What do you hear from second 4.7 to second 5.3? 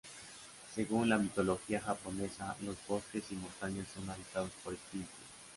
espíritus.